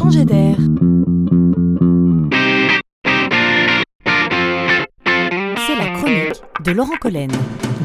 [0.00, 0.56] changer d'air.
[5.66, 7.30] C'est la chronique de Laurent Collen.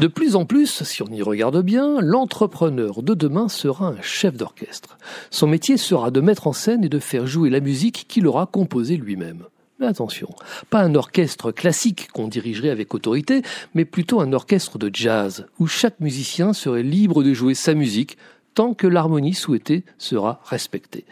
[0.00, 4.34] De plus en plus, si on y regarde bien, l'entrepreneur de demain sera un chef
[4.34, 4.96] d'orchestre.
[5.30, 8.46] Son métier sera de mettre en scène et de faire jouer la musique qu'il aura
[8.46, 9.44] composée lui-même.
[9.78, 10.30] Mais attention,
[10.70, 13.42] pas un orchestre classique qu'on dirigerait avec autorité,
[13.74, 18.16] mais plutôt un orchestre de jazz, où chaque musicien serait libre de jouer sa musique
[18.54, 21.04] tant que l'harmonie souhaitée sera respectée.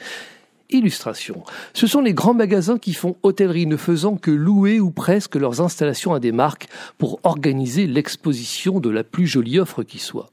[0.74, 1.44] Illustration.
[1.72, 5.60] Ce sont les grands magasins qui font hôtellerie, ne faisant que louer ou presque leurs
[5.60, 6.66] installations à des marques
[6.98, 10.30] pour organiser l'exposition de la plus jolie offre qui soit.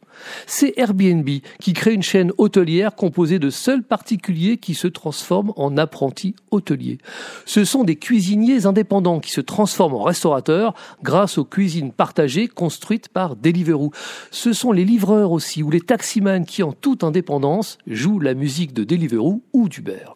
[0.48, 1.28] C'est Airbnb
[1.60, 6.98] qui crée une chaîne hôtelière composée de seuls particuliers qui se transforment en apprentis hôteliers.
[7.46, 13.10] Ce sont des cuisiniers indépendants qui se transforment en restaurateurs grâce aux cuisines partagées construites
[13.10, 13.92] par Deliveroo.
[14.32, 18.74] Ce sont les livreurs aussi ou les taximans qui en toute indépendance jouent la musique
[18.74, 20.16] de Deliveroo ou d'Uber.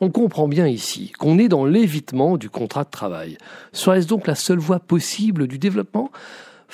[0.00, 3.38] On comprend bien ici qu'on est dans l'évitement du contrat de travail.
[3.72, 6.10] Serait-ce donc la seule voie possible du développement?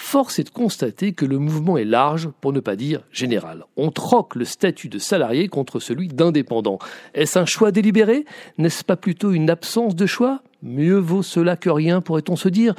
[0.01, 3.65] Force est de constater que le mouvement est large, pour ne pas dire général.
[3.77, 6.79] On troque le statut de salarié contre celui d'indépendant.
[7.15, 8.25] Est-ce un choix délibéré?
[8.59, 10.41] N'est-ce pas plutôt une absence de choix?
[10.63, 12.75] Mieux vaut cela que rien, pourrait-on se dire.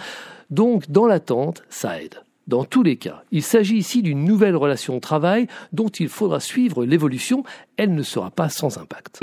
[0.49, 2.15] Donc, dans l'attente, ça aide.
[2.47, 6.39] Dans tous les cas, il s'agit ici d'une nouvelle relation de travail dont il faudra
[6.39, 7.43] suivre l'évolution.
[7.75, 9.19] Elle ne sera pas sans impact.